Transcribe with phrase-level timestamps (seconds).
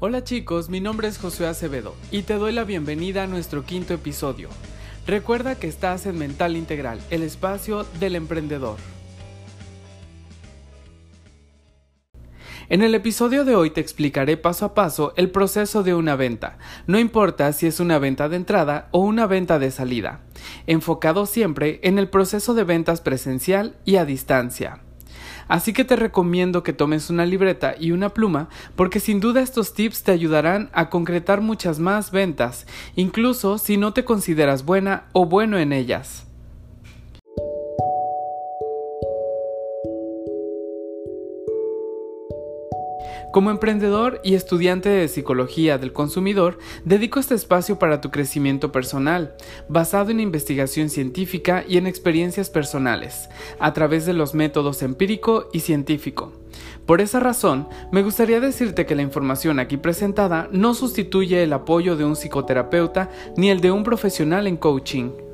[0.00, 3.94] Hola chicos, mi nombre es Josué Acevedo y te doy la bienvenida a nuestro quinto
[3.94, 4.48] episodio.
[5.08, 8.76] Recuerda que estás en Mental Integral, el espacio del emprendedor.
[12.68, 16.58] En el episodio de hoy te explicaré paso a paso el proceso de una venta,
[16.86, 20.20] no importa si es una venta de entrada o una venta de salida,
[20.68, 24.80] enfocado siempre en el proceso de ventas presencial y a distancia.
[25.48, 29.74] Así que te recomiendo que tomes una libreta y una pluma porque sin duda estos
[29.74, 35.26] tips te ayudarán a concretar muchas más ventas, incluso si no te consideras buena o
[35.26, 36.27] bueno en ellas.
[43.30, 49.36] Como emprendedor y estudiante de psicología del consumidor, dedico este espacio para tu crecimiento personal,
[49.68, 53.28] basado en investigación científica y en experiencias personales,
[53.58, 56.32] a través de los métodos empírico y científico.
[56.86, 61.96] Por esa razón, me gustaría decirte que la información aquí presentada no sustituye el apoyo
[61.96, 65.27] de un psicoterapeuta ni el de un profesional en coaching.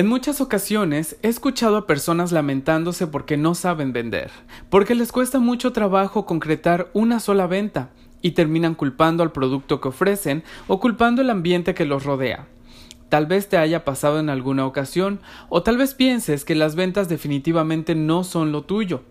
[0.00, 4.30] En muchas ocasiones he escuchado a personas lamentándose porque no saben vender,
[4.70, 7.90] porque les cuesta mucho trabajo concretar una sola venta
[8.22, 12.46] y terminan culpando al producto que ofrecen o culpando el ambiente que los rodea.
[13.10, 17.10] Tal vez te haya pasado en alguna ocasión o tal vez pienses que las ventas
[17.10, 19.02] definitivamente no son lo tuyo.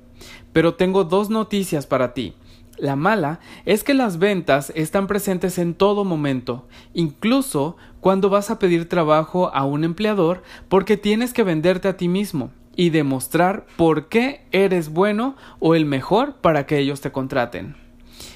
[0.53, 2.33] Pero tengo dos noticias para ti.
[2.79, 8.57] La mala es que las ventas están presentes en todo momento, incluso cuando vas a
[8.57, 14.07] pedir trabajo a un empleador porque tienes que venderte a ti mismo y demostrar por
[14.07, 17.75] qué eres bueno o el mejor para que ellos te contraten.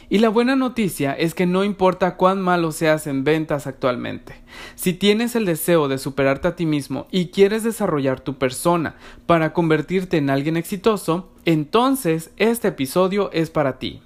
[0.09, 4.35] Y la buena noticia es que no importa cuán malo seas en ventas actualmente,
[4.75, 9.53] si tienes el deseo de superarte a ti mismo y quieres desarrollar tu persona para
[9.53, 14.01] convertirte en alguien exitoso, entonces este episodio es para ti.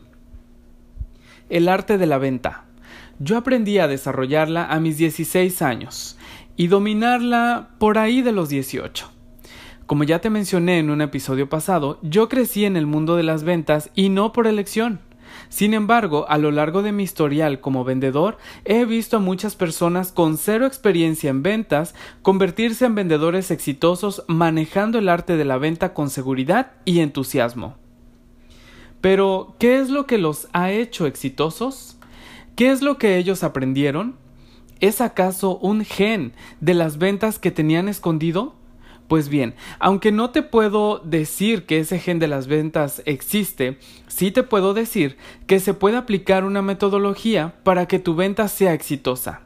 [1.50, 2.66] El arte de la venta.
[3.20, 6.18] Yo aprendí a desarrollarla a mis 16 años
[6.58, 9.10] y dominarla por ahí de los 18.
[9.86, 13.44] Como ya te mencioné en un episodio pasado, yo crecí en el mundo de las
[13.44, 15.00] ventas y no por elección.
[15.50, 20.12] Sin embargo, a lo largo de mi historial como vendedor, he visto a muchas personas
[20.12, 25.94] con cero experiencia en ventas convertirse en vendedores exitosos manejando el arte de la venta
[25.94, 27.78] con seguridad y entusiasmo.
[29.02, 31.98] Pero, ¿qué es lo que los ha hecho exitosos?
[32.56, 34.16] ¿Qué es lo que ellos aprendieron?
[34.80, 38.56] ¿Es acaso un gen de las ventas que tenían escondido?
[39.08, 44.32] Pues bien, aunque no te puedo decir que ese gen de las ventas existe, sí
[44.32, 49.42] te puedo decir que se puede aplicar una metodología para que tu venta sea exitosa.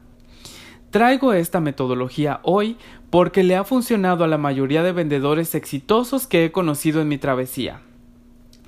[0.89, 2.77] Traigo esta metodología hoy
[3.09, 7.17] porque le ha funcionado a la mayoría de vendedores exitosos que he conocido en mi
[7.17, 7.81] travesía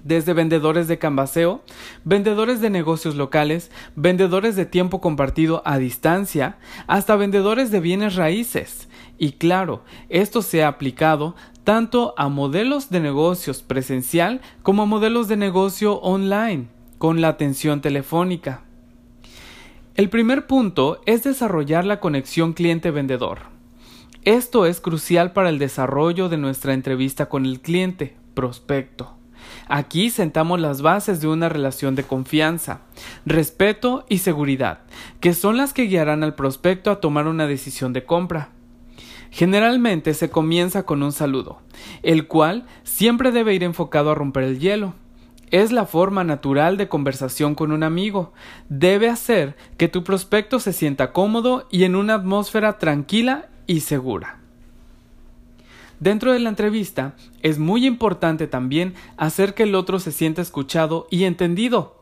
[0.03, 1.61] desde vendedores de canvaseo,
[2.03, 8.89] vendedores de negocios locales, vendedores de tiempo compartido a distancia, hasta vendedores de bienes raíces.
[9.17, 15.27] Y claro, esto se ha aplicado tanto a modelos de negocios presencial como a modelos
[15.27, 18.63] de negocio online, con la atención telefónica.
[19.95, 23.53] El primer punto es desarrollar la conexión cliente-vendedor.
[24.25, 29.22] Esto es crucial para el desarrollo de nuestra entrevista con el cliente, prospecto.
[29.67, 32.81] Aquí sentamos las bases de una relación de confianza,
[33.25, 34.79] respeto y seguridad,
[35.19, 38.49] que son las que guiarán al prospecto a tomar una decisión de compra.
[39.31, 41.61] Generalmente se comienza con un saludo,
[42.03, 44.93] el cual siempre debe ir enfocado a romper el hielo.
[45.49, 48.33] Es la forma natural de conversación con un amigo.
[48.69, 54.42] Debe hacer que tu prospecto se sienta cómodo y en una atmósfera tranquila y segura.
[56.03, 61.07] Dentro de la entrevista es muy importante también hacer que el otro se sienta escuchado
[61.09, 61.95] y entendido,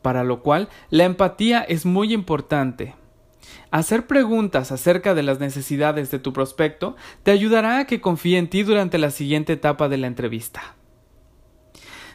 [0.00, 2.94] para lo cual la empatía es muy importante.
[3.70, 8.48] Hacer preguntas acerca de las necesidades de tu prospecto te ayudará a que confíe en
[8.48, 10.76] ti durante la siguiente etapa de la entrevista.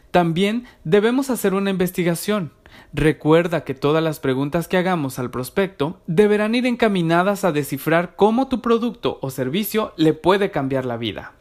[0.10, 2.52] También debemos hacer una investigación.
[2.94, 8.48] Recuerda que todas las preguntas que hagamos al prospecto deberán ir encaminadas a descifrar cómo
[8.48, 11.34] tu producto o servicio le puede cambiar la vida.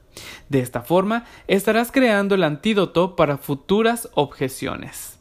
[0.48, 5.18] De esta forma, estarás creando el antídoto para futuras objeciones.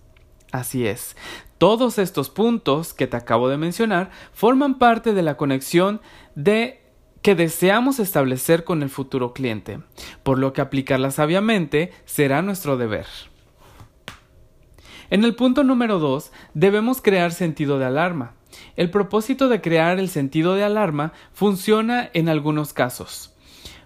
[0.52, 1.16] Así es,
[1.58, 6.02] todos estos puntos que te acabo de mencionar forman parte de la conexión
[6.36, 6.82] de
[7.22, 9.80] que deseamos establecer con el futuro cliente,
[10.24, 13.08] por lo que aplicarla sabiamente será nuestro deber.
[15.10, 18.34] En el punto número 2 debemos crear sentido de alarma.
[18.76, 23.34] El propósito de crear el sentido de alarma funciona en algunos casos,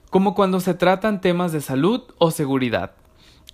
[0.10, 2.94] como cuando se tratan temas de salud o seguridad.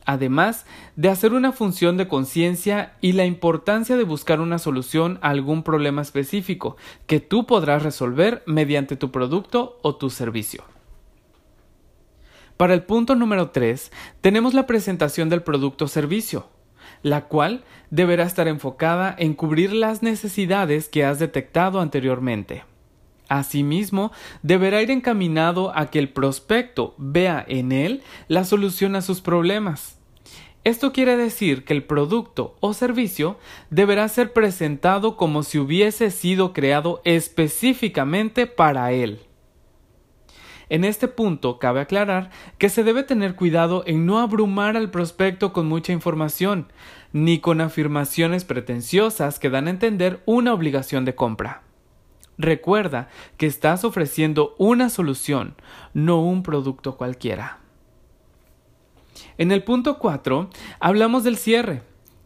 [0.06, 0.66] además
[0.96, 5.64] de hacer una función de conciencia y la importancia de buscar una solución a algún
[5.64, 6.78] problema específico
[7.08, 10.64] que tú podrás resolver mediante tu producto o tu servicio.
[12.56, 13.92] Para el punto número 3
[14.22, 16.48] tenemos la presentación del producto o servicio,
[17.06, 22.64] la cual deberá estar enfocada en cubrir las necesidades que has detectado anteriormente.
[23.30, 24.12] Asimismo,
[24.42, 30.00] deberá ir encaminado a que el prospecto vea en él la solución a sus problemas.
[30.64, 33.38] Esto quiere decir que el producto o servicio
[33.70, 39.20] deberá ser presentado como si hubiese sido creado específicamente para él.
[40.70, 45.54] En este punto cabe aclarar que se debe tener cuidado en no abrumar al prospecto
[45.54, 46.72] con mucha información,
[47.14, 51.62] ni con afirmaciones pretenciosas que dan a entender una obligación de compra.
[52.38, 55.56] Recuerda que estás ofreciendo una solución,
[55.94, 57.60] no un producto cualquiera.
[59.38, 61.82] En el punto 4 hablamos del cierre.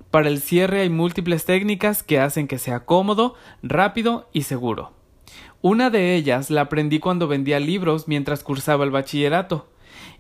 [0.09, 4.99] Para el cierre hay múltiples técnicas que hacen que sea cómodo, rápido y seguro.
[5.62, 9.68] Una de ellas la aprendí cuando vendía libros mientras cursaba el bachillerato.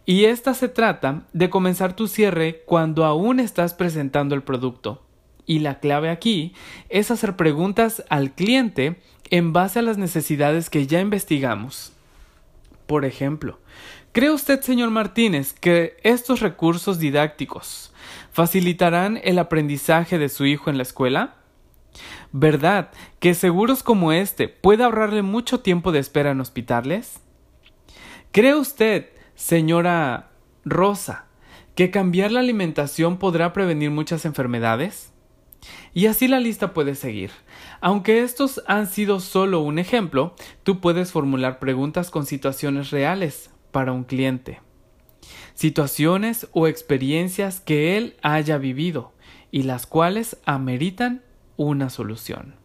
[0.05, 5.03] Y esta se trata de comenzar tu cierre cuando aún estás presentando el producto.
[5.45, 6.53] Y la clave aquí
[6.89, 11.93] es hacer preguntas al cliente en base a las necesidades que ya investigamos.
[12.87, 13.59] Por ejemplo,
[14.11, 17.93] ¿cree usted, señor Martínez, que estos recursos didácticos
[18.31, 21.35] facilitarán el aprendizaje de su hijo en la escuela?
[22.31, 27.21] ¿Verdad que seguros como este puede ahorrarle mucho tiempo de espera en hospitales?
[28.31, 30.29] ¿Cree usted, señora
[30.63, 31.25] Rosa,
[31.75, 35.11] que cambiar la alimentación podrá prevenir muchas enfermedades?
[35.93, 37.31] Y así la lista puede seguir.
[37.81, 43.91] Aunque estos han sido solo un ejemplo, tú puedes formular preguntas con situaciones reales para
[43.91, 44.61] un cliente.
[45.53, 49.13] Situaciones o experiencias que él haya vivido
[49.51, 51.23] y las cuales ameritan
[51.59, 52.55] una solución.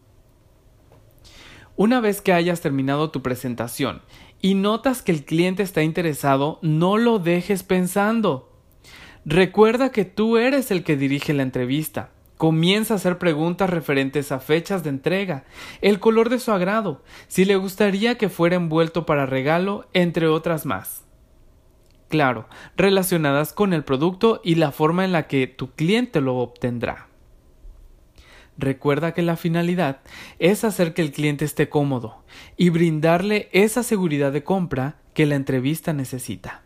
[1.75, 4.01] Una vez que hayas terminado tu presentación
[4.41, 8.51] y notas que el cliente está interesado, no lo dejes pensando.
[9.25, 14.39] Recuerda que tú eres el que dirige la entrevista Comienza a hacer preguntas referentes a
[14.39, 15.45] fechas de entrega,
[15.81, 20.65] el color de su agrado, si le gustaría que fuera envuelto para regalo, entre otras
[20.65, 21.05] más.
[22.09, 27.07] Claro, relacionadas con el producto y la forma en la que tu cliente lo obtendrá.
[28.57, 29.99] Recuerda que la finalidad
[30.39, 32.23] es hacer que el cliente esté cómodo
[32.55, 36.63] y brindarle esa seguridad de compra que la entrevista necesita.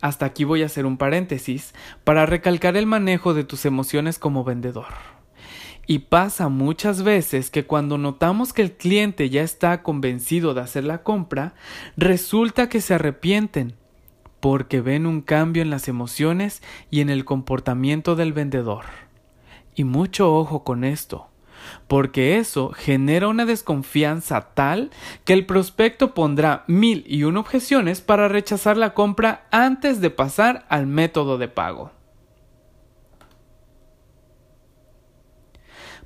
[0.00, 1.74] Hasta aquí voy a hacer un paréntesis
[2.04, 4.86] para recalcar el manejo de tus emociones como vendedor.
[5.86, 10.84] Y pasa muchas veces que cuando notamos que el cliente ya está convencido de hacer
[10.84, 11.54] la compra,
[11.96, 13.74] resulta que se arrepienten
[14.38, 18.84] porque ven un cambio en las emociones y en el comportamiento del vendedor.
[19.78, 21.28] Y mucho ojo con esto
[21.86, 24.90] porque eso genera una desconfianza tal
[25.24, 30.66] que el prospecto pondrá mil y una objeciones para rechazar la compra antes de pasar
[30.68, 31.92] al método de pago.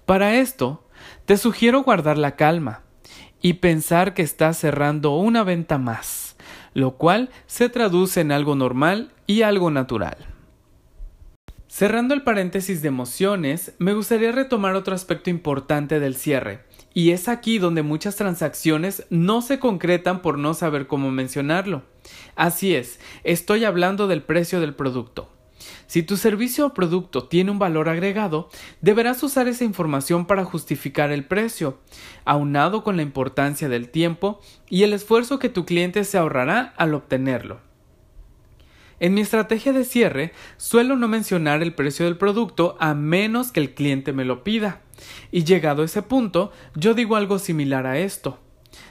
[0.05, 0.87] Para esto,
[1.25, 2.83] te sugiero guardar la calma
[3.41, 6.37] y pensar que estás cerrando una venta más,
[6.75, 10.32] lo cual se traduce en algo normal y algo natural.
[11.75, 17.29] Cerrando el paréntesis de emociones, me gustaría retomar otro aspecto importante del cierre, y es
[17.31, 21.83] aquí donde muchas transacciones no se concretan por no saber cómo mencionarlo.
[22.37, 25.31] Así es, estoy hablando del precio del producto.
[25.87, 28.51] Si tu servicio o producto tiene un valor agregado,
[28.83, 31.79] deberás usar esa información para justificar el precio,
[32.27, 36.93] aunado con la importancia del tiempo y el esfuerzo que tu cliente se ahorrará al
[36.93, 37.72] obtenerlo.
[39.03, 43.59] En mi estrategia de cierre suelo no mencionar el precio del producto a menos que
[43.59, 44.83] el cliente me lo pida.
[45.33, 48.39] Y llegado a ese punto, yo digo algo similar a esto.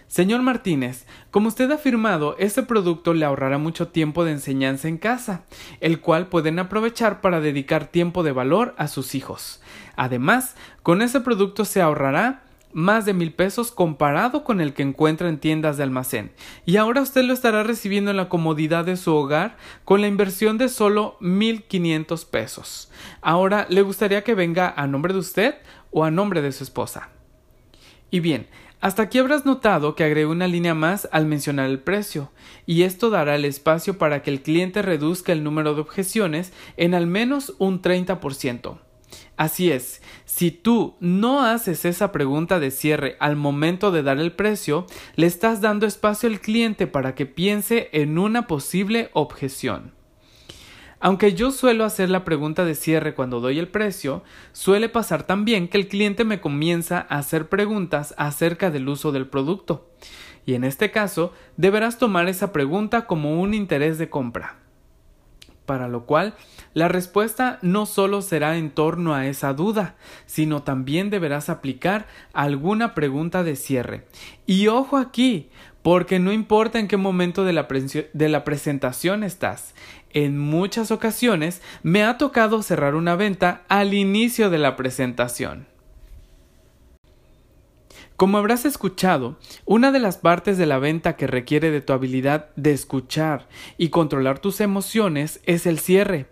[0.08, 4.98] Señor Martínez, como usted ha afirmado, ese producto le ahorrará mucho tiempo de enseñanza en
[4.98, 5.46] casa,
[5.80, 9.62] el cual pueden aprovechar para dedicar tiempo de valor a sus hijos.
[9.96, 15.30] Además, con ese producto se ahorrará más de mil pesos comparado con el que encuentra
[15.30, 16.32] en tiendas de almacén.
[16.66, 20.58] Y ahora usted lo estará recibiendo en la comodidad de su hogar con la inversión
[20.58, 22.92] de solo mil quinientos pesos.
[23.22, 25.56] Ahora, ¿le gustaría que venga a nombre de usted
[25.92, 27.10] o a nombre de su esposa?
[28.10, 28.48] Y bien,
[28.82, 32.32] hasta aquí habrás notado que agregué una línea más al mencionar el precio,
[32.66, 36.96] y esto dará el espacio para que el cliente reduzca el número de objeciones en
[36.96, 38.80] al menos un 30%.
[39.42, 44.34] Así es, si tú no haces esa pregunta de cierre al momento de dar el
[44.34, 49.94] precio, le estás dando espacio al cliente para que piense en una posible objeción.
[51.00, 54.22] Aunque yo suelo hacer la pregunta de cierre cuando doy el precio,
[54.52, 59.26] suele pasar también que el cliente me comienza a hacer preguntas acerca del uso del
[59.26, 59.90] producto.
[60.46, 64.61] Y en este caso, deberás tomar esa pregunta como un interés de compra.
[65.72, 66.34] Para lo cual,
[66.74, 72.94] la respuesta no solo será en torno a esa duda, sino también deberás aplicar alguna
[72.94, 74.04] pregunta de cierre.
[74.46, 75.50] Y ojo aquí,
[75.82, 77.70] porque no importa en qué momento de la,
[78.12, 79.74] de la, presentación estás.
[80.10, 85.71] En muchas ocasiones me ha tocado cerrar una venta al inicio de la presentación.
[88.22, 92.52] Como habrás escuchado, una de las partes de la venta que requiere de tu habilidad
[92.56, 93.48] de escuchar
[93.80, 96.28] y controlar tus emociones es el cierre.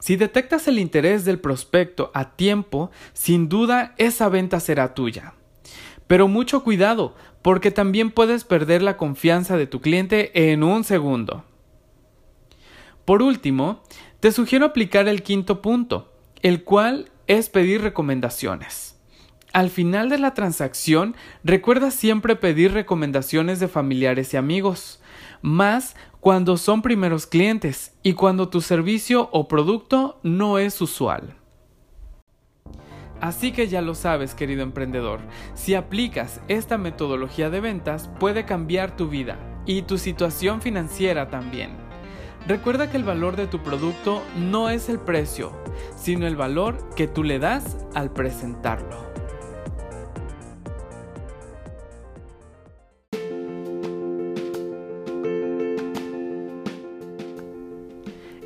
[0.00, 5.34] Si detectas el interés del prospecto a tiempo, sin duda esa venta será tuya.
[6.08, 11.44] Pero mucho cuidado, porque también puedes perder la confianza de tu cliente en un segundo.
[13.04, 13.84] Por último,
[14.18, 18.99] te sugiero aplicar el quinto punto, el cual es pedir recomendaciones.
[19.52, 25.00] Al final de la transacción, recuerda siempre pedir recomendaciones de familiares y amigos,
[25.42, 31.36] más cuando son primeros clientes y cuando tu servicio o producto no es usual.
[33.20, 35.20] Así que ya lo sabes, querido emprendedor,
[35.54, 41.72] si aplicas esta metodología de ventas puede cambiar tu vida y tu situación financiera también.
[42.46, 45.52] Recuerda que el valor de tu producto no es el precio,
[45.96, 49.09] sino el valor que tú le das al presentarlo.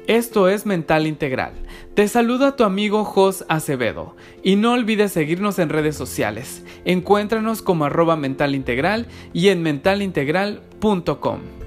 [0.06, 1.54] Esto es Mental Integral.
[1.94, 6.62] Te saluda tu amigo Jos Acevedo y no olvides seguirnos en redes sociales.
[6.84, 11.63] Encuéntranos como arroba mental integral y en mentalintegral.com.